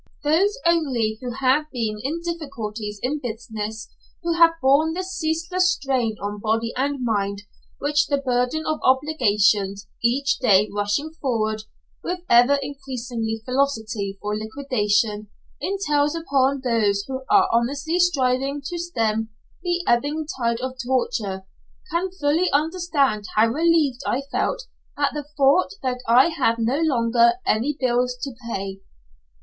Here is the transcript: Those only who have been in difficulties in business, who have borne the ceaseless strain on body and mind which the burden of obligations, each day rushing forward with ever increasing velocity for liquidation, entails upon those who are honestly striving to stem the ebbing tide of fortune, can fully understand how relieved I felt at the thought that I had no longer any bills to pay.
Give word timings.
Those 0.23 0.57
only 0.65 1.19
who 1.21 1.29
have 1.41 1.69
been 1.71 1.99
in 2.01 2.21
difficulties 2.23 2.99
in 3.03 3.19
business, 3.19 3.87
who 4.23 4.33
have 4.33 4.55
borne 4.59 4.93
the 4.93 5.03
ceaseless 5.03 5.73
strain 5.73 6.15
on 6.19 6.39
body 6.39 6.73
and 6.75 7.05
mind 7.05 7.43
which 7.77 8.07
the 8.07 8.17
burden 8.17 8.65
of 8.65 8.79
obligations, 8.83 9.87
each 10.03 10.39
day 10.39 10.67
rushing 10.75 11.11
forward 11.21 11.65
with 12.03 12.21
ever 12.31 12.55
increasing 12.63 13.21
velocity 13.45 14.17
for 14.19 14.35
liquidation, 14.35 15.27
entails 15.59 16.15
upon 16.15 16.61
those 16.63 17.03
who 17.07 17.21
are 17.29 17.47
honestly 17.53 17.99
striving 17.99 18.59
to 18.65 18.79
stem 18.79 19.29
the 19.61 19.83
ebbing 19.85 20.25
tide 20.39 20.61
of 20.61 20.79
fortune, 20.83 21.43
can 21.91 22.09
fully 22.19 22.49
understand 22.51 23.25
how 23.35 23.45
relieved 23.49 24.01
I 24.07 24.21
felt 24.31 24.63
at 24.97 25.13
the 25.13 25.27
thought 25.37 25.75
that 25.83 25.99
I 26.07 26.29
had 26.29 26.55
no 26.57 26.79
longer 26.81 27.33
any 27.45 27.77
bills 27.79 28.17
to 28.23 28.31
pay. 28.49 28.79